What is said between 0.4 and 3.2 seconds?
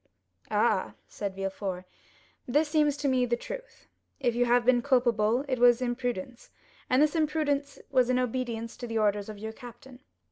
"Ah," said Villefort, "this seems to